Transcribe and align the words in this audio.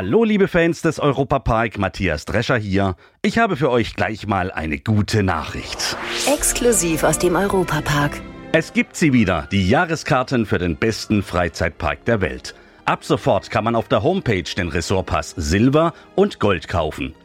Hallo 0.00 0.22
liebe 0.22 0.46
Fans 0.46 0.80
des 0.80 1.00
Europapark, 1.00 1.76
Matthias 1.76 2.24
Drescher 2.24 2.56
hier. 2.56 2.94
Ich 3.20 3.36
habe 3.38 3.56
für 3.56 3.68
euch 3.68 3.96
gleich 3.96 4.28
mal 4.28 4.52
eine 4.52 4.78
gute 4.78 5.24
Nachricht. 5.24 5.96
Exklusiv 6.32 7.02
aus 7.02 7.18
dem 7.18 7.34
Europapark. 7.34 8.20
Es 8.52 8.72
gibt 8.72 8.94
sie 8.94 9.12
wieder, 9.12 9.48
die 9.50 9.68
Jahreskarten 9.68 10.46
für 10.46 10.58
den 10.58 10.76
besten 10.76 11.24
Freizeitpark 11.24 12.04
der 12.04 12.20
Welt. 12.20 12.54
Ab 12.84 13.04
sofort 13.04 13.50
kann 13.50 13.64
man 13.64 13.74
auf 13.74 13.88
der 13.88 14.04
Homepage 14.04 14.44
den 14.44 14.68
Ressortpass 14.68 15.34
Silber 15.36 15.92
und 16.14 16.38
Gold 16.38 16.68
kaufen. 16.68 17.16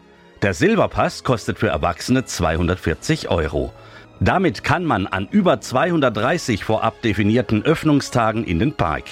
Der 0.41 0.55
Silberpass 0.55 1.23
kostet 1.23 1.59
für 1.59 1.67
Erwachsene 1.67 2.25
240 2.25 3.29
Euro. 3.29 3.71
Damit 4.19 4.63
kann 4.63 4.83
man 4.83 5.05
an 5.05 5.27
über 5.29 5.61
230 5.61 6.63
vorab 6.63 7.03
definierten 7.03 7.63
Öffnungstagen 7.63 8.43
in 8.43 8.57
den 8.57 8.73
Park. 8.73 9.03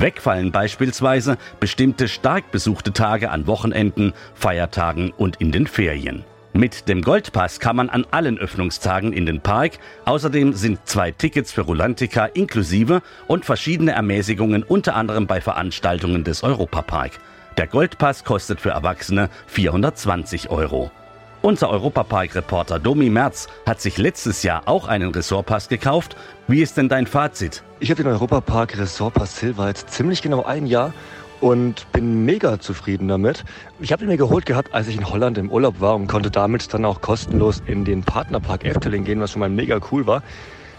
Wegfallen 0.00 0.52
beispielsweise 0.52 1.38
bestimmte 1.58 2.06
stark 2.06 2.52
besuchte 2.52 2.92
Tage 2.92 3.30
an 3.30 3.48
Wochenenden, 3.48 4.12
Feiertagen 4.34 5.10
und 5.10 5.40
in 5.40 5.50
den 5.50 5.66
Ferien. 5.66 6.24
Mit 6.52 6.88
dem 6.88 7.02
Goldpass 7.02 7.58
kann 7.58 7.74
man 7.74 7.90
an 7.90 8.06
allen 8.12 8.38
Öffnungstagen 8.38 9.12
in 9.12 9.26
den 9.26 9.40
Park. 9.40 9.72
Außerdem 10.04 10.52
sind 10.52 10.78
zwei 10.84 11.10
Tickets 11.10 11.52
für 11.52 11.62
Rulantica 11.62 12.26
inklusive 12.26 13.02
und 13.26 13.44
verschiedene 13.44 13.92
Ermäßigungen 13.92 14.62
unter 14.62 14.94
anderem 14.94 15.26
bei 15.26 15.40
Veranstaltungen 15.40 16.22
des 16.22 16.44
Europapark. 16.44 17.12
Der 17.56 17.66
Goldpass 17.66 18.22
kostet 18.22 18.60
für 18.60 18.70
Erwachsene 18.70 19.30
420 19.48 20.48
Euro. 20.50 20.92
Unser 21.40 21.70
Europapark-Reporter 21.70 22.80
Domi 22.80 23.10
Merz 23.10 23.46
hat 23.64 23.80
sich 23.80 23.96
letztes 23.96 24.42
Jahr 24.42 24.62
auch 24.66 24.88
einen 24.88 25.12
Ressortpass 25.12 25.68
gekauft. 25.68 26.16
Wie 26.48 26.62
ist 26.62 26.76
denn 26.76 26.88
dein 26.88 27.06
Fazit? 27.06 27.62
Ich 27.78 27.92
habe 27.92 28.02
den 28.02 28.10
Europapark 28.10 28.76
Ressortpass 28.76 29.38
Silver 29.38 29.68
jetzt 29.68 29.88
ziemlich 29.90 30.20
genau 30.20 30.42
ein 30.42 30.66
Jahr 30.66 30.92
und 31.40 31.86
bin 31.92 32.24
mega 32.24 32.58
zufrieden 32.58 33.06
damit. 33.06 33.44
Ich 33.78 33.92
habe 33.92 34.02
ihn 34.02 34.08
mir 34.08 34.16
geholt 34.16 34.46
gehabt, 34.46 34.74
als 34.74 34.88
ich 34.88 34.96
in 34.96 35.08
Holland 35.08 35.38
im 35.38 35.48
Urlaub 35.52 35.80
war 35.80 35.94
und 35.94 36.08
konnte 36.08 36.32
damit 36.32 36.74
dann 36.74 36.84
auch 36.84 37.00
kostenlos 37.00 37.62
in 37.66 37.84
den 37.84 38.02
Partnerpark 38.02 38.64
Efteling 38.64 39.04
gehen, 39.04 39.20
was 39.20 39.30
schon 39.30 39.40
mal 39.40 39.48
mega 39.48 39.78
cool 39.92 40.08
war. 40.08 40.24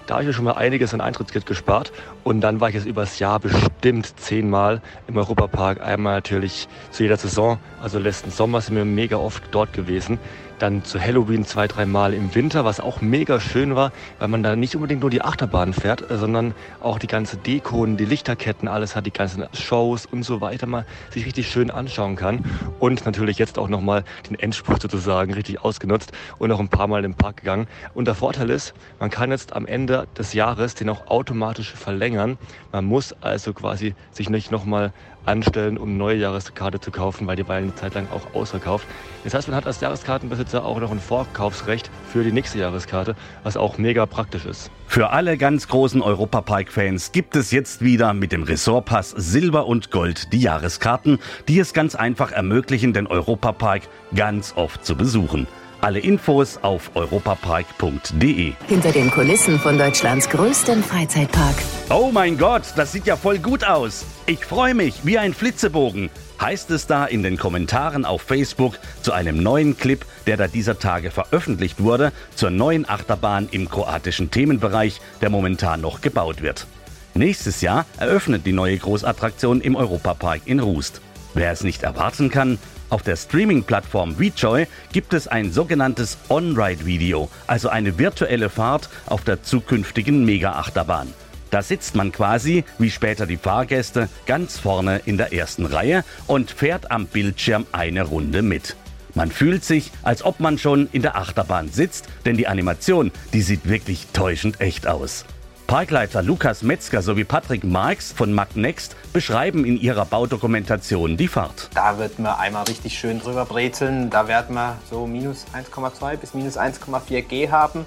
Da 0.08 0.16
habe 0.16 0.24
ich 0.24 0.28
mir 0.28 0.34
schon 0.34 0.46
mal 0.46 0.54
einiges 0.54 0.94
an 0.96 1.02
Eintrittsgeld 1.02 1.46
gespart. 1.46 1.92
Und 2.24 2.42
dann 2.42 2.60
war 2.60 2.70
ich 2.70 2.76
jetzt 2.76 2.88
übers 2.88 3.20
Jahr 3.20 3.40
bestimmt 3.40 4.20
zehnmal 4.20 4.82
im 5.08 5.16
Europapark. 5.18 5.82
Einmal 5.82 6.16
natürlich 6.16 6.68
zu 6.90 7.04
jeder 7.04 7.16
Saison. 7.16 7.60
Also 7.80 8.00
letzten 8.00 8.32
Sommer 8.32 8.60
sind 8.60 8.76
wir 8.76 8.86
mega 8.86 9.18
oft 9.18 9.44
dort 9.52 9.72
gewesen. 9.72 10.18
Dann 10.60 10.84
zu 10.84 11.00
Halloween 11.00 11.46
zwei, 11.46 11.68
dreimal 11.68 12.14
im 12.14 12.36
Winter, 12.36 12.66
was 12.66 12.82
auch 12.82 13.00
mega 13.00 13.40
schön 13.40 13.76
war, 13.76 13.94
weil 14.20 14.28
man 14.28 14.44
da 14.44 14.58
nicht 14.58 14.76
unbedingt 14.76 15.02
nur 15.02 15.10
die 15.10 15.22
Achterbahn 15.22 15.74
fährt, 15.74 16.04
sondern 16.10 16.54
auch 16.82 17.00
die 17.00 17.08
ganze 17.08 17.38
Deko 17.38 17.86
die 17.86 18.06
Lichterketten, 18.06 18.68
alles 18.68 18.96
hat, 18.96 19.06
die 19.06 19.12
ganzen 19.12 19.46
Shows 19.54 20.06
und 20.06 20.24
so 20.24 20.42
weiter 20.42 20.68
mal 20.68 20.86
sich 21.12 21.26
richtig 21.26 21.50
schön 21.50 21.72
anschauen 21.72 22.18
kann. 22.18 22.44
Und 22.80 23.06
natürlich 23.06 23.38
jetzt 23.38 23.58
auch 23.58 23.70
nochmal 23.70 24.04
den 24.30 24.38
Endspurt 24.38 24.82
sozusagen 24.82 25.34
richtig 25.34 25.62
ausgenutzt 25.62 26.12
und 26.40 26.50
noch 26.50 26.60
ein 26.60 26.68
paar 26.68 26.88
Mal 26.88 27.06
im 27.06 27.16
Park 27.16 27.38
gegangen. 27.38 27.68
Und 27.94 28.06
der 28.06 28.16
Vorteil 28.16 28.50
ist, 28.50 28.74
man 29.00 29.10
kann 29.10 29.32
jetzt 29.32 29.54
am 29.54 29.66
Ende 29.66 30.08
des 30.18 30.34
Jahres 30.34 30.76
den 30.76 30.90
auch 30.90 31.08
automatisch 31.08 31.72
verlängern. 31.72 32.38
Man 32.74 32.84
muss 32.84 33.16
also 33.22 33.54
quasi 33.54 33.96
sich 34.12 34.30
nicht 34.30 34.52
nochmal 34.52 34.92
anstellen, 35.30 35.78
um 35.78 35.98
neue 35.98 36.18
Jahreskarte 36.18 36.80
zu 36.80 36.92
kaufen, 36.92 37.28
weil 37.28 37.36
die 37.36 37.48
war 37.48 37.56
eine 37.56 37.74
Zeit 37.76 37.94
lang 37.94 38.08
auch 38.12 38.34
ausverkauft. 38.34 38.88
Das 39.24 39.34
heißt, 39.34 39.48
man 39.48 39.56
hat 39.56 39.68
als 39.68 39.80
Jahreskartenbesitzer 39.80 40.66
auch 40.66 40.80
noch 40.80 40.92
ein 40.92 41.00
Vorkaufsrecht 41.00 41.90
für 42.12 42.24
die 42.24 42.32
nächste 42.32 42.60
Jahreskarte, 42.60 43.16
was 43.44 43.56
auch 43.56 43.78
mega 43.78 44.06
praktisch 44.06 44.46
ist. 44.46 44.72
Für 44.88 45.12
alle 45.12 45.38
ganz 45.38 45.68
großen 45.68 46.02
Europapark-Fans 46.02 47.12
gibt 47.12 47.36
es 47.36 47.52
jetzt 47.52 47.84
wieder 47.84 48.14
mit 48.14 48.32
dem 48.32 48.44
Ressortpass 48.44 49.12
Silber 49.12 49.68
und 49.68 49.92
Gold 49.92 50.34
die 50.34 50.42
Jahreskarten, 50.42 51.20
die 51.48 51.60
es 51.60 51.74
ganz 51.74 51.96
einfach 51.96 52.32
ermöglichen, 52.32 52.94
den 52.94 53.06
Europapark 53.06 53.84
ganz 54.16 54.54
oft 54.56 54.84
zu 54.84 54.96
besuchen. 54.96 55.48
Alle 55.82 56.00
Infos 56.00 56.58
auf 56.62 56.92
europapark.de. 56.96 58.54
Hinter 58.68 58.92
den 58.92 59.10
Kulissen 59.12 59.58
von 59.60 59.78
Deutschlands 59.78 60.30
größtem 60.30 60.84
Freizeitpark. 60.84 61.56
Oh 61.90 62.10
mein 62.12 62.38
Gott, 62.38 62.64
das 62.76 62.92
sieht 62.92 63.06
ja 63.06 63.16
voll 63.16 63.40
gut 63.40 63.64
aus. 63.64 64.06
Ich 64.26 64.44
freue 64.44 64.74
mich 64.74 65.06
wie 65.06 65.18
ein 65.18 65.34
Flitzebogen. 65.34 66.10
Heißt 66.42 66.70
es 66.72 66.86
da 66.86 67.06
in 67.06 67.24
den 67.24 67.38
Kommentaren 67.38 68.04
auf 68.04 68.22
Facebook 68.22 68.78
zu 69.02 69.14
einem 69.14 69.42
neuen 69.42 69.78
Clip, 69.78 70.06
der 70.28 70.36
da 70.36 70.48
dieser 70.48 70.80
Tage 70.80 71.12
veröffentlicht 71.12 71.82
wurde, 71.82 72.12
zur 72.36 72.50
neuen 72.50 72.88
Achterbahn 72.88 73.48
im 73.52 73.70
kroatischen 73.70 74.32
Themenbereich, 74.32 75.00
der 75.22 75.30
momentan 75.30 75.80
noch 75.80 76.02
gebaut 76.02 76.42
wird. 76.42 76.68
Nächstes 77.14 77.62
Jahr 77.62 77.86
eröffnet 77.98 78.46
die 78.46 78.54
neue 78.54 78.78
Großattraktion 78.78 79.62
im 79.62 79.76
Europapark 79.78 80.42
in 80.46 80.60
Rust. 80.60 81.02
Wer 81.34 81.52
es 81.52 81.64
nicht 81.64 81.84
erwarten 81.84 82.30
kann, 82.30 82.58
auf 82.90 83.04
der 83.04 83.16
Streaming-Plattform 83.16 84.16
VJoy 84.18 84.68
gibt 84.92 85.14
es 85.14 85.28
ein 85.28 85.52
sogenanntes 85.52 86.18
On-Ride-Video, 86.30 87.30
also 87.48 87.70
eine 87.70 87.98
virtuelle 87.98 88.50
Fahrt 88.50 88.90
auf 89.06 89.24
der 89.24 89.44
zukünftigen 89.44 90.26
Mega-Achterbahn. 90.26 91.14
Da 91.52 91.62
sitzt 91.62 91.96
man 91.96 92.12
quasi, 92.12 92.64
wie 92.78 92.92
später 92.92 93.26
die 93.26 93.38
Fahrgäste, 93.38 94.10
ganz 94.26 94.60
vorne 94.60 95.02
in 95.06 95.18
der 95.18 95.34
ersten 95.34 95.66
Reihe 95.66 96.04
und 96.28 96.52
fährt 96.52 96.92
am 96.92 97.08
Bildschirm 97.08 97.66
eine 97.72 98.04
Runde 98.04 98.42
mit. 98.42 98.76
Man 99.16 99.32
fühlt 99.32 99.66
sich, 99.66 99.92
als 100.04 100.24
ob 100.24 100.40
man 100.40 100.58
schon 100.58 100.88
in 100.92 101.02
der 101.02 101.16
Achterbahn 101.16 101.70
sitzt, 101.70 102.06
denn 102.26 102.38
die 102.38 102.48
Animation, 102.48 103.12
die 103.34 103.42
sieht 103.42 103.68
wirklich 103.68 104.08
täuschend 104.14 104.62
echt 104.62 104.86
aus. 104.86 105.26
Parkleiter 105.70 106.24
Lukas 106.24 106.64
Metzger 106.64 107.04
sowie 107.04 107.24
Patrick 107.24 107.64
Marx 107.64 108.12
von 108.12 108.34
MagNext 108.34 108.96
beschreiben 109.14 109.66
in 109.66 109.80
ihrer 109.80 110.04
Baudokumentation 110.04 111.16
die 111.16 111.28
Fahrt. 111.28 111.70
Da 111.76 112.00
wird 112.00 112.18
man 112.18 112.40
einmal 112.40 112.64
richtig 112.64 112.98
schön 112.98 113.20
drüber 113.20 113.46
brezeln. 113.46 114.10
Da 114.10 114.28
werden 114.28 114.56
wir 114.56 114.78
so 114.90 115.06
minus 115.06 115.46
1,2 115.54 116.18
bis 116.18 116.34
minus 116.34 116.58
1,4 116.58 117.22
G 117.22 117.52
haben. 117.52 117.86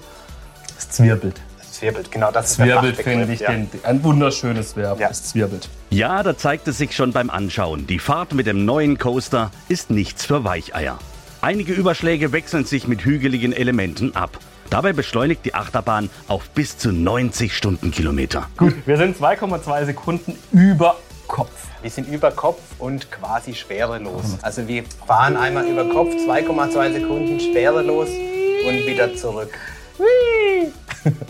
Es 0.77 0.91
zwirbelt. 0.91 1.41
Es 1.59 1.73
zwirbelt, 1.73 2.09
genau 2.09 2.31
das 2.31 2.53
zwirbelt, 2.53 2.95
finde 2.95 3.33
ich. 3.33 3.41
Ja. 3.41 3.49
ein 3.49 4.01
wunderschönes 4.01 4.77
Verb. 4.77 5.01
Ja. 5.01 5.09
Es 5.09 5.25
zwirbelt. 5.25 5.67
Ja, 5.89 6.23
da 6.23 6.37
zeigt 6.37 6.69
es 6.69 6.77
sich 6.77 6.95
schon 6.95 7.11
beim 7.11 7.29
Anschauen. 7.29 7.85
Die 7.85 7.99
Fahrt 7.99 8.33
mit 8.33 8.47
dem 8.47 8.63
neuen 8.63 8.97
Coaster 8.97 9.51
ist 9.67 9.89
nichts 9.89 10.25
für 10.25 10.45
Weicheier. 10.45 10.99
Einige 11.41 11.73
Überschläge 11.73 12.31
wechseln 12.31 12.63
sich 12.63 12.87
mit 12.87 13.03
hügeligen 13.03 13.51
Elementen 13.51 14.15
ab. 14.15 14.39
Dabei 14.73 14.91
beschleunigt 14.91 15.45
die 15.45 15.53
Achterbahn 15.53 16.09
auf 16.27 16.49
bis 16.49 16.79
zu 16.79 16.91
90 16.91 17.55
Stundenkilometer. 17.55 18.49
Gut, 18.57 18.73
wir 18.87 18.97
sind 18.97 19.15
2,2 19.15 19.85
Sekunden 19.85 20.35
über 20.51 20.95
Kopf. 21.27 21.67
Wir 21.83 21.91
sind 21.91 22.07
über 22.07 22.31
Kopf 22.31 22.59
und 22.79 23.11
quasi 23.11 23.53
schwerelos. 23.53 24.39
Also 24.41 24.67
wir 24.67 24.83
fahren 25.05 25.37
einmal 25.37 25.67
über 25.67 25.87
Kopf, 25.87 26.09
2,2 26.15 26.93
Sekunden 26.93 27.39
schwerelos 27.39 28.09
und 28.09 28.87
wieder 28.87 29.15
zurück. 29.15 29.55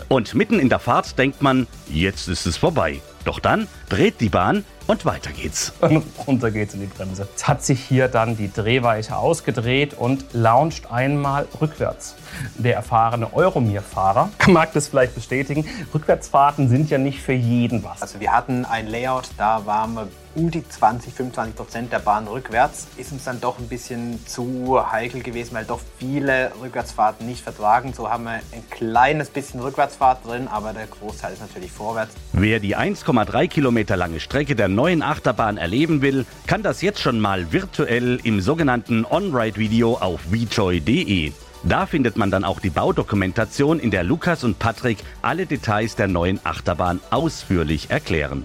Und 0.08 0.34
mitten 0.34 0.58
in 0.58 0.70
der 0.70 0.78
Fahrt 0.78 1.18
denkt 1.18 1.42
man, 1.42 1.66
jetzt 1.90 2.28
ist 2.28 2.46
es 2.46 2.56
vorbei. 2.56 3.02
Doch 3.26 3.40
dann 3.40 3.68
dreht 3.90 4.22
die 4.22 4.30
Bahn 4.30 4.64
und 4.86 5.04
weiter 5.04 5.30
geht's. 5.32 5.72
Und 5.80 6.04
runter 6.26 6.50
geht's 6.50 6.74
in 6.74 6.80
die 6.80 6.86
Bremse. 6.86 7.26
Jetzt 7.30 7.48
hat 7.48 7.64
sich 7.64 7.80
hier 7.80 8.08
dann 8.08 8.36
die 8.36 8.52
Drehweite 8.52 9.16
ausgedreht 9.16 9.94
und 9.94 10.24
launcht 10.32 10.90
einmal 10.90 11.46
rückwärts. 11.60 12.16
Der 12.56 12.74
erfahrene 12.74 13.32
Euromir-Fahrer 13.32 14.30
mag 14.48 14.72
das 14.72 14.88
vielleicht 14.88 15.14
bestätigen. 15.14 15.66
Rückwärtsfahrten 15.94 16.68
sind 16.68 16.90
ja 16.90 16.98
nicht 16.98 17.20
für 17.20 17.32
jeden 17.32 17.84
was. 17.84 18.02
Also 18.02 18.20
wir 18.20 18.32
hatten 18.32 18.64
ein 18.64 18.86
Layout, 18.86 19.30
da 19.36 19.64
waren 19.66 19.94
wir 19.94 20.08
um 20.34 20.50
die 20.50 20.66
20, 20.68 21.14
25 21.14 21.56
Prozent 21.56 21.92
der 21.92 22.00
Bahn 22.00 22.26
rückwärts. 22.26 22.88
Ist 22.96 23.12
uns 23.12 23.24
dann 23.24 23.40
doch 23.40 23.58
ein 23.58 23.68
bisschen 23.68 24.24
zu 24.26 24.80
heikel 24.90 25.22
gewesen, 25.22 25.54
weil 25.54 25.64
doch 25.64 25.80
viele 25.98 26.52
Rückwärtsfahrten 26.60 27.26
nicht 27.26 27.42
vertragen. 27.42 27.92
So 27.92 28.10
haben 28.10 28.24
wir 28.24 28.32
ein 28.32 28.68
kleines 28.70 29.30
bisschen 29.30 29.60
Rückwärtsfahrt 29.60 30.26
drin, 30.26 30.48
aber 30.48 30.72
der 30.72 30.86
Großteil 30.86 31.32
ist 31.32 31.40
natürlich 31.40 31.70
vorwärts. 31.70 32.14
Wer 32.32 32.60
die 32.60 32.76
1,3 32.76 33.48
Kilometer 33.48 33.96
lange 33.96 34.20
Strecke 34.20 34.56
der 34.56 34.68
neuen 34.74 35.02
Achterbahn 35.02 35.56
erleben 35.56 36.02
will, 36.02 36.26
kann 36.46 36.62
das 36.62 36.82
jetzt 36.82 37.00
schon 37.00 37.20
mal 37.20 37.52
virtuell 37.52 38.20
im 38.24 38.40
sogenannten 38.40 39.04
On-Ride-Video 39.04 39.94
auf 39.94 40.20
vjoy.de. 40.30 41.32
Da 41.62 41.86
findet 41.86 42.16
man 42.16 42.30
dann 42.30 42.44
auch 42.44 42.60
die 42.60 42.70
Baudokumentation, 42.70 43.80
in 43.80 43.90
der 43.90 44.04
Lukas 44.04 44.44
und 44.44 44.58
Patrick 44.58 44.98
alle 45.22 45.46
Details 45.46 45.96
der 45.96 46.08
neuen 46.08 46.38
Achterbahn 46.44 47.00
ausführlich 47.10 47.90
erklären. 47.90 48.44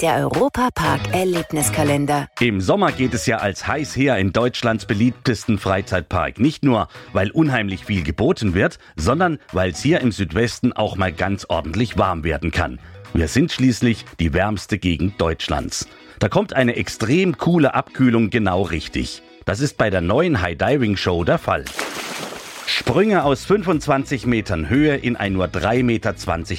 Der 0.00 0.16
Europapark 0.16 1.12
Erlebniskalender. 1.12 2.28
Im 2.40 2.60
Sommer 2.60 2.92
geht 2.92 3.14
es 3.14 3.26
ja 3.26 3.38
als 3.38 3.66
heiß 3.66 3.96
her 3.96 4.18
in 4.18 4.32
Deutschlands 4.32 4.86
beliebtesten 4.86 5.58
Freizeitpark. 5.58 6.38
Nicht 6.38 6.64
nur, 6.64 6.88
weil 7.12 7.30
unheimlich 7.30 7.84
viel 7.84 8.02
geboten 8.02 8.54
wird, 8.54 8.78
sondern 8.96 9.38
weil 9.52 9.70
es 9.70 9.80
hier 9.80 10.00
im 10.00 10.12
Südwesten 10.12 10.72
auch 10.72 10.96
mal 10.96 11.12
ganz 11.12 11.46
ordentlich 11.48 11.96
warm 11.96 12.22
werden 12.22 12.50
kann. 12.50 12.78
Wir 13.16 13.28
sind 13.28 13.52
schließlich 13.52 14.04
die 14.18 14.34
wärmste 14.34 14.76
Gegend 14.76 15.20
Deutschlands. 15.20 15.86
Da 16.18 16.28
kommt 16.28 16.52
eine 16.52 16.74
extrem 16.74 17.38
coole 17.38 17.72
Abkühlung 17.72 18.28
genau 18.28 18.62
richtig. 18.62 19.22
Das 19.44 19.60
ist 19.60 19.76
bei 19.76 19.88
der 19.88 20.00
neuen 20.00 20.42
High 20.42 20.58
Diving 20.58 20.96
Show 20.96 21.22
der 21.22 21.38
Fall. 21.38 21.64
Sprünge 22.66 23.22
aus 23.22 23.44
25 23.44 24.26
Metern 24.26 24.68
Höhe 24.68 24.96
in 24.96 25.14
ein 25.14 25.34
nur 25.34 25.46
3,20 25.46 25.82
Meter 25.84 26.14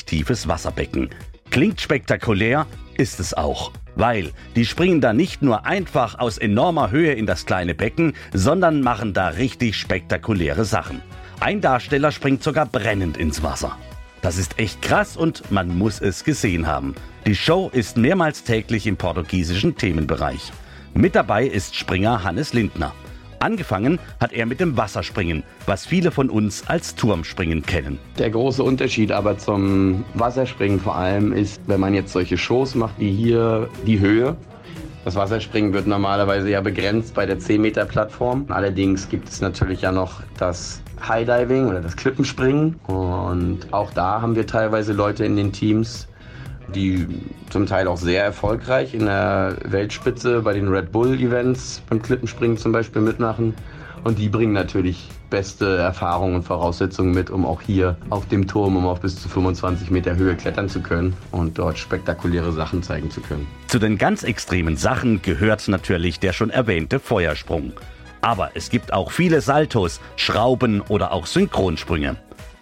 tiefes 0.05 0.47
Wasserbecken. 0.47 1.09
Klingt 1.51 1.81
spektakulär, 1.81 2.67
ist 2.95 3.19
es 3.19 3.33
auch. 3.33 3.73
Weil 3.95 4.31
die 4.55 4.65
springen 4.65 5.01
da 5.01 5.11
nicht 5.11 5.41
nur 5.41 5.65
einfach 5.65 6.19
aus 6.19 6.37
enormer 6.37 6.89
Höhe 6.89 7.11
in 7.11 7.25
das 7.25 7.45
kleine 7.45 7.75
Becken, 7.75 8.13
sondern 8.33 8.79
machen 8.79 9.13
da 9.13 9.27
richtig 9.27 9.75
spektakuläre 9.75 10.63
Sachen. 10.63 11.01
Ein 11.41 11.59
Darsteller 11.59 12.13
springt 12.13 12.43
sogar 12.43 12.65
brennend 12.65 13.17
ins 13.17 13.43
Wasser. 13.43 13.77
Das 14.25 14.39
ist 14.39 14.57
echt 14.57 14.81
krass 14.81 15.15
und 15.15 15.51
man 15.51 15.77
muss 15.77 16.01
es 16.01 16.23
gesehen 16.23 16.65
haben. 16.65 16.95
Die 17.27 17.35
Show 17.35 17.69
ist 17.71 17.95
mehrmals 17.95 18.43
täglich 18.43 18.87
im 18.87 18.97
portugiesischen 18.97 19.75
Themenbereich. 19.75 20.51
Mit 20.95 21.13
dabei 21.13 21.45
ist 21.45 21.75
Springer 21.75 22.23
Hannes 22.23 22.51
Lindner. 22.51 22.91
Angefangen 23.37 23.99
hat 24.19 24.33
er 24.33 24.47
mit 24.47 24.59
dem 24.59 24.77
Wasserspringen, 24.77 25.43
was 25.67 25.85
viele 25.85 26.09
von 26.09 26.31
uns 26.31 26.67
als 26.67 26.95
Turmspringen 26.95 27.61
kennen. 27.61 27.99
Der 28.17 28.31
große 28.31 28.63
Unterschied 28.63 29.11
aber 29.11 29.37
zum 29.37 30.03
Wasserspringen 30.15 30.79
vor 30.79 30.95
allem 30.95 31.31
ist, 31.31 31.61
wenn 31.67 31.79
man 31.79 31.93
jetzt 31.93 32.11
solche 32.11 32.39
Shows 32.39 32.73
macht 32.73 32.95
wie 32.97 33.11
hier, 33.11 33.69
die 33.85 33.99
Höhe. 33.99 34.35
Das 35.05 35.15
Wasserspringen 35.15 35.71
wird 35.71 35.85
normalerweise 35.85 36.49
ja 36.49 36.61
begrenzt 36.61 37.13
bei 37.13 37.27
der 37.27 37.37
10-Meter-Plattform. 37.37 38.45
Allerdings 38.49 39.07
gibt 39.07 39.29
es 39.29 39.39
natürlich 39.39 39.81
ja 39.81 39.91
noch 39.91 40.23
das 40.39 40.81
High 41.07 41.27
Diving 41.27 41.67
oder 41.67 41.79
das 41.79 41.95
Klippenspringen. 41.95 42.79
Und 42.87 43.71
auch 43.71 43.91
da 43.91 44.19
haben 44.19 44.35
wir 44.35 44.47
teilweise 44.47 44.93
Leute 44.93 45.23
in 45.23 45.35
den 45.35 45.51
Teams, 45.51 46.07
die 46.73 47.07
zum 47.51 47.67
Teil 47.67 47.87
auch 47.87 47.97
sehr 47.97 48.23
erfolgreich 48.23 48.95
in 48.95 49.05
der 49.05 49.57
Weltspitze 49.65 50.41
bei 50.41 50.53
den 50.53 50.69
Red 50.69 50.91
Bull 50.91 51.13
Events 51.19 51.83
beim 51.87 52.01
Klippenspringen 52.01 52.57
zum 52.57 52.71
Beispiel 52.71 53.03
mitmachen. 53.03 53.53
Und 54.05 54.19
die 54.19 54.29
bringen 54.29 54.53
natürlich 54.53 55.09
beste 55.31 55.77
Erfahrungen 55.77 56.35
und 56.35 56.43
Voraussetzungen 56.43 57.11
mit, 57.11 57.31
um 57.31 57.43
auch 57.43 57.59
hier 57.59 57.97
auf 58.11 58.27
dem 58.27 58.45
Turm 58.45 58.77
um 58.77 58.85
auf 58.85 59.01
bis 59.01 59.19
zu 59.19 59.27
25 59.27 59.89
Meter 59.89 60.15
Höhe 60.15 60.35
klettern 60.35 60.69
zu 60.69 60.81
können 60.81 61.15
und 61.31 61.57
dort 61.57 61.79
spektakuläre 61.79 62.51
Sachen 62.51 62.83
zeigen 62.83 63.09
zu 63.09 63.19
können. 63.19 63.47
Zu 63.65 63.79
den 63.79 63.97
ganz 63.97 64.21
extremen 64.21 64.77
Sachen 64.77 65.23
gehört 65.23 65.67
natürlich 65.67 66.19
der 66.19 66.33
schon 66.33 66.51
erwähnte 66.51 66.99
Feuersprung. 66.99 67.73
Aber 68.21 68.51
es 68.53 68.69
gibt 68.69 68.93
auch 68.93 69.09
viele 69.09 69.41
Saltos, 69.41 69.99
Schrauben 70.17 70.81
oder 70.81 71.11
auch 71.11 71.25
Synchronsprünge. 71.25 72.15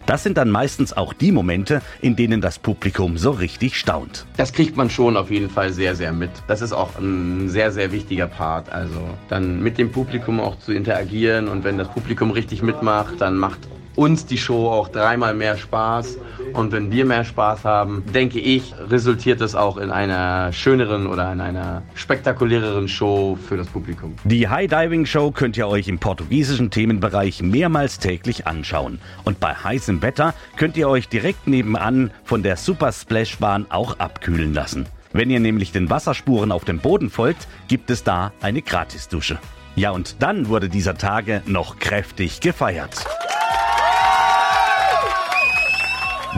Das 0.06 0.24
sind 0.24 0.38
dann 0.38 0.50
meistens 0.50 0.92
auch 0.92 1.14
die 1.14 1.32
Momente, 1.32 1.82
in 2.02 2.16
denen 2.16 2.42
das 2.42 2.60
Publikum 2.60 3.18
so 3.18 3.32
richtig 3.32 3.78
staunt. 3.78 4.26
Das 4.36 4.52
kriegt 4.52 4.76
man 4.76 4.90
schon 4.90 5.16
auf 5.16 5.32
jeden 5.32 5.50
Fall 5.50 5.72
sehr, 5.72 5.96
sehr 5.96 6.12
mit. 6.12 6.32
Das 6.48 6.62
ist 6.62 6.74
auch 6.74 6.98
ein 7.00 7.48
sehr, 7.48 7.72
sehr 7.72 7.92
wichtiger 7.92 8.28
Part. 8.28 8.72
Also 8.72 9.00
dann 9.30 9.64
mit 9.64 9.78
dem 9.78 9.92
Publikum 9.92 10.42
auch 10.42 10.60
zu 10.60 10.74
interagieren 10.74 11.48
und 11.48 11.64
wenn 11.64 11.78
das 11.78 11.88
Publikum 11.90 12.32
richtig 12.32 12.62
mitmacht, 12.62 13.14
dann 13.20 13.38
macht 13.38 13.60
uns 13.96 14.26
die 14.26 14.38
Show 14.38 14.70
auch 14.70 14.88
dreimal 14.88 15.34
mehr 15.34 15.58
Spaß. 15.58 16.18
Und 16.54 16.72
wenn 16.72 16.92
wir 16.92 17.06
mehr 17.06 17.24
Spaß 17.24 17.64
haben, 17.66 18.04
denke 18.14 18.40
ich, 18.40 18.74
resultiert 18.90 19.42
das 19.42 19.56
auch 19.56 19.78
in 19.78 19.92
einer 19.92 20.52
schöneren 20.54 21.08
oder 21.08 21.32
in 21.32 21.42
einer 21.42 21.84
spektakuläreren 21.96 22.88
Show 22.88 23.38
für 23.48 23.58
das 23.58 23.68
Publikum. 23.68 24.16
Die 24.24 24.48
High 24.48 24.70
Diving 24.70 25.06
Show 25.06 25.32
könnt 25.32 25.58
ihr 25.58 25.68
euch 25.68 25.88
im 25.88 26.00
portugiesischen 26.00 26.70
Themenbereich 26.70 27.42
mehrmals 27.42 28.00
täglich 28.00 28.48
anschauen. 28.48 29.00
Und 29.24 29.40
bei 29.40 29.54
heißem 29.54 30.02
Wetter 30.02 30.34
könnt 30.58 30.78
ihr 30.78 30.90
euch 30.90 31.10
direkt 31.10 31.48
nebenan 31.48 32.12
von 32.24 32.44
der 32.44 32.58
Super 32.58 32.92
Splash 32.92 33.38
Bahn 33.38 33.66
auch 33.70 34.00
abkühlen 34.00 34.54
lassen. 34.54 34.86
Wenn 35.12 35.30
ihr 35.30 35.40
nämlich 35.40 35.72
den 35.72 35.90
Wasserspuren 35.90 36.52
auf 36.52 36.66
dem 36.66 36.80
Boden 36.80 37.10
folgt, 37.12 37.48
gibt 37.68 37.92
es 37.92 38.04
da 38.04 38.32
eine 38.42 38.64
Gratisdusche. 38.64 39.38
Ja, 39.76 39.92
und 39.92 40.18
dann 40.20 40.50
wurde 40.50 40.70
dieser 40.70 40.98
Tage 40.98 41.42
noch 41.46 41.80
kräftig 41.80 42.42
gefeiert. 42.42 43.06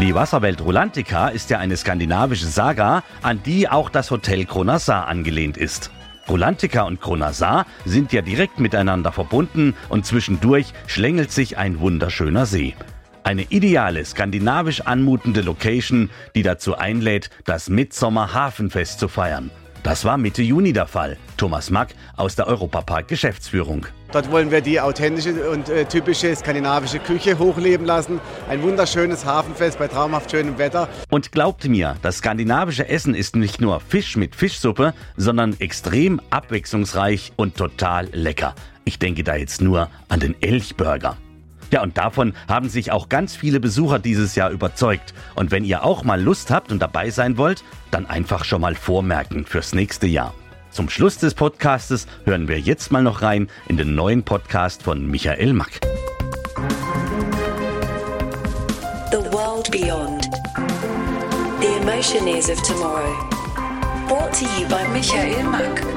Die 0.02 0.14
Wasserwelt 0.14 0.60
Rulantica 0.60 1.30
ist 1.30 1.50
ja 1.50 1.60
eine 1.60 1.78
skandinavische 1.78 2.48
Saga, 2.48 3.02
an 3.22 3.42
die 3.44 3.70
auch 3.70 3.90
das 3.90 4.12
Hotel 4.12 4.44
Kronasar 4.44 5.08
angelehnt 5.08 5.56
ist. 5.56 5.90
Rulantica 6.28 6.82
und 6.82 7.00
Kronasar 7.00 7.66
sind 7.86 8.12
ja 8.12 8.22
direkt 8.22 8.60
miteinander 8.60 9.14
verbunden 9.14 9.74
und 9.88 10.06
zwischendurch 10.06 10.74
schlängelt 10.86 11.32
sich 11.32 11.58
ein 11.58 11.80
wunderschöner 11.80 12.46
See. 12.46 12.76
Eine 13.24 13.44
ideale, 13.44 14.04
skandinavisch 14.04 14.82
anmutende 14.82 15.40
Location, 15.40 16.10
die 16.36 16.44
dazu 16.44 16.78
einlädt, 16.78 17.30
das 17.46 17.70
Midsommer 17.70 18.34
Hafenfest 18.34 19.00
zu 19.00 19.08
feiern. 19.08 19.50
Das 19.86 20.04
war 20.04 20.18
Mitte 20.18 20.42
Juni 20.42 20.74
der 20.74 20.88
Fall. 20.88 21.16
Thomas 21.38 21.70
Mack 21.70 21.90
aus 22.18 22.36
der 22.36 22.48
Europapark 22.48 23.08
Geschäftsführung. 23.08 23.86
Dort 24.12 24.32
wollen 24.32 24.50
wir 24.50 24.62
die 24.62 24.82
authentische 24.82 25.48
und 25.52 25.70
äh, 25.70 25.86
typische 25.86 26.36
skandinavische 26.36 26.98
Küche 26.98 27.38
hochleben 27.38 27.86
lassen. 27.86 28.20
Ein 28.50 28.64
wunderschönes 28.64 29.26
Hafenfest 29.26 29.78
bei 29.78 29.88
traumhaft 29.88 30.32
schönem 30.32 30.58
Wetter. 30.58 30.90
Und 31.12 31.32
glaubt 31.32 31.66
mir, 31.66 31.98
das 32.02 32.18
skandinavische 32.18 32.90
Essen 32.90 33.14
ist 33.14 33.36
nicht 33.36 33.62
nur 33.62 33.80
Fisch 33.80 34.16
mit 34.18 34.36
Fischsuppe, 34.36 34.96
sondern 35.18 35.56
extrem 35.60 36.20
abwechslungsreich 36.32 37.34
und 37.36 37.56
total 37.56 38.08
lecker. 38.12 38.56
Ich 38.86 38.98
denke 38.98 39.24
da 39.24 39.36
jetzt 39.36 39.62
nur 39.62 39.92
an 40.10 40.20
den 40.20 40.34
Elchburger. 40.42 41.16
Ja, 41.72 41.82
und 41.82 41.98
davon 41.98 42.34
haben 42.48 42.70
sich 42.70 42.92
auch 42.92 43.10
ganz 43.10 43.36
viele 43.36 43.60
Besucher 43.60 44.00
dieses 44.00 44.36
Jahr 44.36 44.52
überzeugt. 44.52 45.14
Und 45.36 45.52
wenn 45.52 45.66
ihr 45.66 45.84
auch 45.84 46.04
mal 46.04 46.22
Lust 46.22 46.52
habt 46.52 46.72
und 46.72 46.80
dabei 46.80 47.10
sein 47.10 47.38
wollt, 47.38 47.64
dann 47.92 48.06
einfach 48.06 48.46
schon 48.46 48.62
mal 48.62 48.76
vormerken 48.76 49.46
fürs 49.46 49.74
nächste 49.74 50.08
Jahr. 50.08 50.34
Zum 50.72 50.90
Schluss 50.90 51.18
des 51.18 51.34
Podcastes 51.34 52.06
hören 52.26 52.48
wir 52.50 52.60
jetzt 52.60 52.92
mal 52.92 53.02
noch 53.02 53.22
rein 53.22 53.48
in 53.70 53.78
den 53.78 53.96
neuen 53.96 54.24
Podcast 54.24 54.84
von 54.84 55.10
Michael 55.10 55.54
Mack. 55.54 55.80
The 59.12 59.24
World 59.32 59.72
Beyond. 59.72 60.26
The 61.62 61.68
Emotion 61.82 62.28
is 62.28 62.50
of 62.50 62.62
Tomorrow. 62.64 63.16
Brought 64.10 64.34
to 64.34 64.46
you 64.60 64.68
by 64.68 64.86
Michael 64.90 65.44
Mack. 65.46 65.95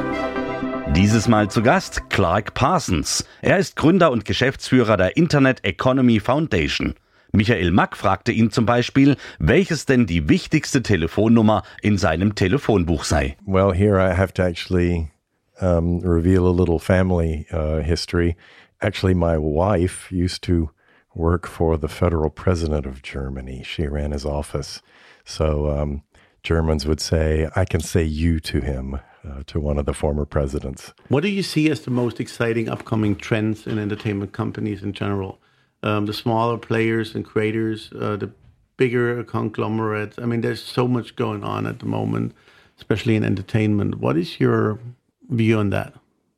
Dieses 0.99 1.29
Mal 1.29 1.49
zu 1.49 1.62
Gast 1.62 2.11
Clark 2.11 2.55
Parsons. 2.55 3.25
Er 3.41 3.59
ist 3.59 3.77
Gründer 3.77 4.11
und 4.11 4.25
Geschäftsführer 4.25 4.97
der 4.97 5.17
Internet 5.17 5.65
Economy 5.65 6.19
Foundation. 6.19 6.94
Michael 7.31 7.70
Mack 7.70 7.96
fragte 7.96 8.32
ihn 8.32 8.51
zum 8.51 8.67
Beispiel, 8.67 9.15
welches 9.39 9.87
denn 9.87 10.06
die 10.06 10.29
wichtigste 10.29 10.82
Telefonnummer 10.82 11.63
in 11.82 11.99
seinem 11.99 12.34
Telefonbuch 12.34 13.05
sei. 13.05 13.37
Well, 13.46 13.72
here 13.72 13.96
I 14.01 14.13
have 14.13 14.34
to 14.34 14.43
actually 14.43 15.13
um, 15.61 16.01
reveal 16.01 16.44
a 16.46 16.53
little 16.53 16.81
family 16.81 17.46
uh, 17.53 17.79
history. 17.81 18.37
Actually, 18.81 19.15
my 19.15 19.39
wife 19.39 20.11
used 20.11 20.43
to 20.46 20.70
work 21.15 21.46
for 21.46 21.79
the 21.79 21.87
federal 21.87 22.29
president 22.29 22.87
of 22.87 23.05
Germany. 23.05 23.63
She 23.65 23.87
ran 23.87 24.11
his 24.11 24.27
office. 24.27 24.82
So 25.25 25.70
um, 25.70 26.03
Germans 26.43 26.87
would 26.87 27.01
say, 27.01 27.49
I 27.55 27.65
can 27.65 27.81
say 27.81 28.03
you 28.03 28.41
to 28.41 28.61
him. 28.61 28.99
Uh, 29.27 29.43
to 29.46 29.58
one 29.58 29.79
of 29.79 29.84
the 29.84 29.93
former 29.93 30.25
presidents. 30.25 30.94
What 31.08 31.25
do 31.25 31.29
you 31.29 31.43
see 31.43 31.69
as 31.70 31.81
the 31.81 31.91
most 31.91 32.20
exciting 32.20 32.69
upcoming 32.69 33.17
trends 33.17 33.67
in 33.67 33.77
entertainment 33.77 34.32
companies 34.32 34.84
in 34.84 34.93
general? 34.93 35.41
Um, 35.82 36.06
the 36.06 36.13
smaller 36.13 36.56
players 36.56 37.17
and 37.17 37.25
creators, 37.25 37.91
uh, 37.98 38.17
the 38.17 38.31
bigger 38.77 39.22
conglomerates. 39.25 40.19
I 40.19 40.25
mean, 40.25 40.41
there's 40.41 40.63
so 40.63 40.87
much 40.87 41.17
going 41.17 41.43
on 41.43 41.67
at 41.67 41.81
the 41.81 41.87
moment, 41.87 42.32
especially 42.79 43.17
in 43.17 43.25
entertainment. 43.25 43.96
What 43.98 44.17
is 44.17 44.39
your 44.41 44.79
view 45.29 45.58
on 45.58 45.70
that? 45.70 45.94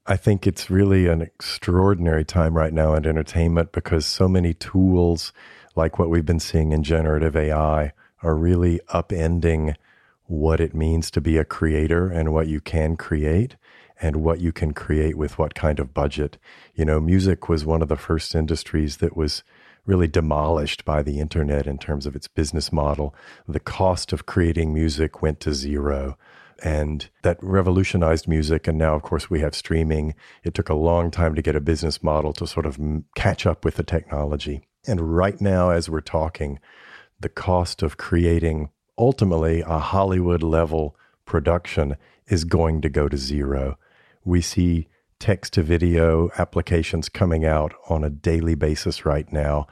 I 0.06 0.16
think 0.16 0.46
it's 0.46 0.70
really 0.70 1.06
an 1.06 1.20
extraordinary 1.20 2.24
time 2.24 2.56
right 2.56 2.72
now 2.72 2.94
in 2.94 3.06
entertainment 3.06 3.72
because 3.72 4.06
so 4.06 4.26
many 4.26 4.54
tools, 4.54 5.32
like 5.76 5.98
what 5.98 6.10
we've 6.10 6.26
been 6.26 6.40
seeing 6.40 6.72
in 6.72 6.82
generative 6.82 7.36
AI, 7.36 7.92
are 8.22 8.34
really 8.34 8.80
upending 8.88 9.76
what 10.30 10.60
it 10.60 10.72
means 10.72 11.10
to 11.10 11.20
be 11.20 11.36
a 11.36 11.44
creator 11.44 12.08
and 12.08 12.32
what 12.32 12.46
you 12.46 12.60
can 12.60 12.96
create 12.96 13.56
and 14.00 14.16
what 14.16 14.40
you 14.40 14.52
can 14.52 14.72
create 14.72 15.16
with 15.16 15.36
what 15.38 15.56
kind 15.56 15.80
of 15.80 15.92
budget. 15.92 16.38
You 16.72 16.84
know, 16.84 17.00
music 17.00 17.48
was 17.48 17.66
one 17.66 17.82
of 17.82 17.88
the 17.88 17.96
first 17.96 18.36
industries 18.36 18.98
that 18.98 19.16
was 19.16 19.42
really 19.84 20.06
demolished 20.06 20.84
by 20.84 21.02
the 21.02 21.18
internet 21.18 21.66
in 21.66 21.78
terms 21.78 22.06
of 22.06 22.14
its 22.14 22.28
business 22.28 22.70
model. 22.72 23.12
The 23.48 23.58
cost 23.58 24.12
of 24.12 24.24
creating 24.24 24.72
music 24.72 25.20
went 25.20 25.40
to 25.40 25.52
zero. 25.52 26.16
And 26.62 27.08
that 27.22 27.38
revolutionized 27.42 28.28
music. 28.28 28.68
And 28.68 28.78
now, 28.78 28.94
of 28.94 29.02
course, 29.02 29.30
we 29.30 29.40
have 29.40 29.54
streaming. 29.56 30.14
It 30.44 30.54
took 30.54 30.68
a 30.68 30.74
long 30.74 31.10
time 31.10 31.34
to 31.34 31.42
get 31.42 31.56
a 31.56 31.60
business 31.60 32.04
model 32.04 32.32
to 32.34 32.46
sort 32.46 32.66
of 32.66 32.78
catch 33.16 33.46
up 33.46 33.64
with 33.64 33.74
the 33.74 33.82
technology. 33.82 34.62
And 34.86 35.16
right 35.16 35.40
now, 35.40 35.70
as 35.70 35.90
we're 35.90 36.00
talking, 36.02 36.60
the 37.18 37.28
cost 37.28 37.82
of 37.82 37.96
creating 37.96 38.70
ultimately 39.00 39.62
a 39.62 39.78
Hollywood 39.78 40.42
level 40.42 40.94
production 41.24 41.96
is 42.28 42.44
going 42.44 42.82
to 42.82 42.88
go 42.88 43.08
to 43.08 43.16
zero. 43.16 43.78
We 44.24 44.42
see 44.42 44.88
text 45.18 45.54
to 45.54 45.62
video 45.62 46.30
applications 46.38 47.08
coming 47.08 47.44
out 47.44 47.72
on 47.88 48.04
a 48.04 48.10
daily 48.10 48.54
basis 48.54 49.06
right 49.06 49.30
now. 49.32 49.66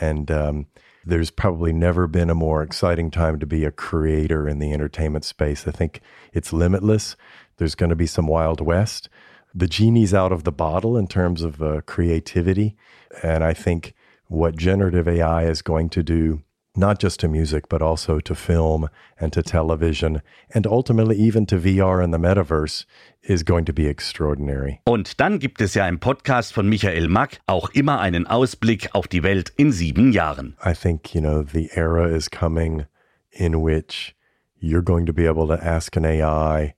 And 0.00 0.30
um, 0.30 0.66
there's 1.04 1.30
probably 1.30 1.72
never 1.72 2.06
been 2.06 2.30
a 2.30 2.34
more 2.34 2.62
exciting 2.62 3.10
time 3.10 3.38
to 3.38 3.46
be 3.46 3.64
a 3.64 3.70
creator 3.70 4.48
in 4.48 4.58
the 4.58 4.72
entertainment 4.72 5.24
space. 5.24 5.68
I 5.68 5.72
think 5.72 6.00
it's 6.32 6.52
limitless. 6.52 7.16
There's 7.58 7.74
going 7.74 7.90
to 7.90 7.96
be 7.96 8.06
some 8.06 8.26
Wild 8.26 8.60
West. 8.60 9.08
The 9.54 9.66
genie's 9.66 10.14
out 10.14 10.32
of 10.32 10.44
the 10.44 10.52
bottle 10.52 10.96
in 10.96 11.06
terms 11.06 11.42
of 11.42 11.62
uh, 11.62 11.82
creativity. 11.82 12.76
And 13.22 13.44
I 13.44 13.52
think 13.52 13.94
what 14.28 14.56
generative 14.56 15.08
AI 15.08 15.44
is 15.44 15.60
going 15.60 15.90
to 15.90 16.02
do 16.02 16.42
not 16.76 17.00
just 17.00 17.20
to 17.20 17.28
music, 17.28 17.68
but 17.68 17.82
also 17.82 18.20
to 18.20 18.34
film 18.34 18.88
and 19.18 19.32
to 19.32 19.42
television 19.42 20.22
and 20.54 20.66
ultimately 20.66 21.16
even 21.16 21.46
to 21.46 21.56
VR 21.56 22.02
and 22.02 22.14
the 22.14 22.18
metaverse 22.18 22.84
is 23.22 23.42
going 23.42 23.64
to 23.64 23.72
be 23.72 23.86
extraordinary. 23.86 24.80
Und 24.86 25.20
dann 25.20 25.38
gibt 25.38 25.60
es 25.60 25.74
ja 25.74 25.86
im 25.88 25.98
Podcast 25.98 26.52
von 26.52 26.68
Michael 26.68 27.08
Mack 27.08 27.40
auch 27.46 27.70
immer 27.70 28.00
einen 28.00 28.26
Ausblick 28.26 28.94
auf 28.94 29.08
die 29.08 29.22
Welt 29.22 29.52
in 29.56 29.72
sieben 29.72 30.12
Jahren. 30.12 30.56
I 30.64 30.74
think, 30.74 31.14
you 31.14 31.20
know, 31.20 31.42
the 31.42 31.70
era 31.74 32.08
is 32.08 32.28
coming 32.30 32.86
in 33.32 33.62
which 33.62 34.14
you're 34.60 34.82
going 34.82 35.06
to 35.06 35.12
be 35.12 35.26
able 35.26 35.46
to 35.48 35.62
ask 35.62 35.96
an 35.96 36.04
AI 36.04 36.74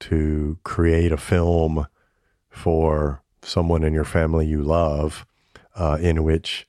to 0.00 0.58
create 0.64 1.12
a 1.12 1.16
film 1.16 1.86
for 2.50 3.22
someone 3.42 3.84
in 3.84 3.94
your 3.94 4.04
family 4.04 4.46
you 4.46 4.62
love, 4.62 5.24
uh, 5.78 5.98
in 6.00 6.24
which 6.24 6.66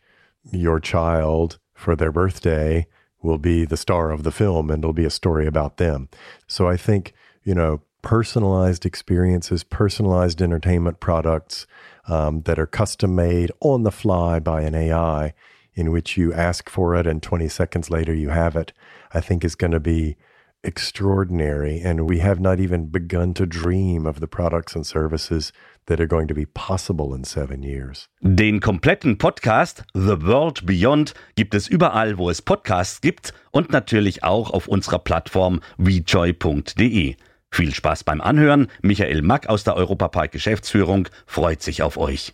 your 0.51 0.79
child 0.79 1.59
for 1.77 1.95
their 1.95 2.11
birthday 2.11 2.87
will 3.21 3.37
be 3.37 3.63
the 3.65 3.77
star 3.77 4.11
of 4.11 4.23
the 4.23 4.31
film 4.31 4.69
and 4.69 4.83
it'll 4.83 4.93
be 4.93 5.05
a 5.05 5.11
story 5.11 5.45
about 5.45 5.77
them. 5.77 6.09
So 6.47 6.67
I 6.67 6.75
think, 6.75 7.13
you 7.43 7.53
know, 7.53 7.81
personalized 8.01 8.85
experiences, 8.85 9.63
personalized 9.63 10.41
entertainment 10.41 10.99
products 10.99 11.67
um, 12.07 12.41
that 12.41 12.57
are 12.57 12.65
custom 12.65 13.15
made 13.15 13.51
on 13.59 13.83
the 13.83 13.91
fly 13.91 14.39
by 14.39 14.61
an 14.61 14.73
AI 14.73 15.33
in 15.75 15.91
which 15.91 16.17
you 16.17 16.33
ask 16.33 16.67
for 16.67 16.95
it 16.95 17.05
and 17.05 17.21
20 17.21 17.47
seconds 17.47 17.91
later 17.91 18.13
you 18.13 18.29
have 18.29 18.55
it, 18.55 18.73
I 19.13 19.21
think 19.21 19.45
is 19.45 19.55
going 19.55 19.71
to 19.71 19.79
be 19.79 20.17
extraordinary. 20.63 21.81
And 21.81 22.09
we 22.09 22.19
have 22.19 22.39
not 22.39 22.59
even 22.59 22.89
begun 22.89 23.33
to 23.35 23.45
dream 23.45 24.05
of 24.05 24.19
the 24.19 24.27
products 24.27 24.75
and 24.75 24.85
services 24.85 25.51
that 25.87 25.99
are 25.99 26.07
going 26.07 26.27
to 26.27 26.33
be 26.33 26.45
possible 26.45 27.13
in 27.13 27.23
seven 27.23 27.63
years. 27.63 28.07
Den 28.21 28.59
kompletten 28.59 29.17
Podcast 29.17 29.83
The 29.93 30.21
World 30.21 30.65
Beyond 30.65 31.13
gibt 31.35 31.53
es 31.53 31.67
überall, 31.67 32.17
wo 32.17 32.29
es 32.29 32.41
Podcasts 32.41 33.01
gibt 33.01 33.33
und 33.51 33.71
natürlich 33.71 34.23
auch 34.23 34.51
auf 34.51 34.67
unserer 34.67 34.99
Plattform 34.99 35.61
wejoy.de. 35.77 37.15
Viel 37.49 37.73
Spaß 37.73 38.03
beim 38.03 38.21
Anhören. 38.21 38.67
Michael 38.81 39.21
Mack 39.21 39.47
aus 39.47 39.63
der 39.63 39.75
Europapark 39.75 40.31
Geschäftsführung 40.31 41.07
freut 41.25 41.61
sich 41.61 41.81
auf 41.81 41.97
euch. 41.97 42.33